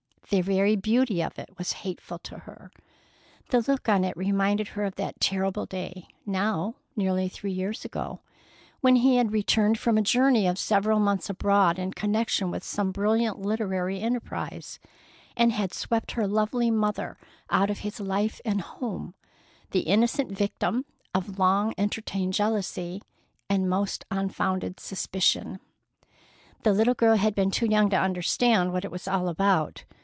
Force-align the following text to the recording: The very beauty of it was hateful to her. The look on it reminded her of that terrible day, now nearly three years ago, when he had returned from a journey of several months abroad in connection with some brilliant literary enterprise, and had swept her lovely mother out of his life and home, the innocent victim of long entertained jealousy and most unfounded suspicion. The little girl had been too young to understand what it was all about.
The 0.29 0.39
very 0.39 0.77
beauty 0.77 1.21
of 1.21 1.37
it 1.37 1.49
was 1.57 1.73
hateful 1.83 2.17
to 2.19 2.37
her. 2.37 2.71
The 3.49 3.59
look 3.59 3.89
on 3.89 4.05
it 4.05 4.15
reminded 4.15 4.69
her 4.69 4.85
of 4.85 4.95
that 4.95 5.19
terrible 5.19 5.65
day, 5.65 6.07
now 6.25 6.75
nearly 6.95 7.27
three 7.27 7.51
years 7.51 7.83
ago, 7.83 8.21
when 8.79 8.95
he 8.95 9.17
had 9.17 9.33
returned 9.33 9.77
from 9.77 9.97
a 9.97 10.01
journey 10.01 10.47
of 10.47 10.57
several 10.57 10.99
months 11.01 11.29
abroad 11.29 11.77
in 11.77 11.91
connection 11.91 12.49
with 12.49 12.63
some 12.63 12.93
brilliant 12.93 13.41
literary 13.41 13.99
enterprise, 13.99 14.79
and 15.35 15.51
had 15.51 15.73
swept 15.73 16.11
her 16.13 16.25
lovely 16.25 16.71
mother 16.71 17.17
out 17.49 17.69
of 17.69 17.79
his 17.79 17.99
life 17.99 18.39
and 18.45 18.61
home, 18.61 19.13
the 19.71 19.81
innocent 19.81 20.31
victim 20.31 20.85
of 21.13 21.39
long 21.39 21.73
entertained 21.77 22.31
jealousy 22.33 23.01
and 23.49 23.69
most 23.69 24.05
unfounded 24.09 24.79
suspicion. 24.79 25.59
The 26.63 26.71
little 26.71 26.93
girl 26.93 27.17
had 27.17 27.35
been 27.35 27.51
too 27.51 27.67
young 27.67 27.89
to 27.89 27.97
understand 27.99 28.71
what 28.71 28.85
it 28.85 28.91
was 28.91 29.09
all 29.09 29.27
about. 29.27 29.83